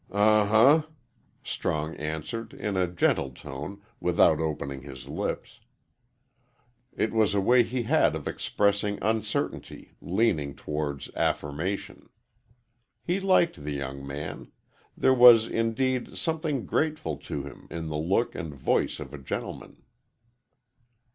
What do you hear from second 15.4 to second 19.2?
indeed, something grateful to him in the look and voice of a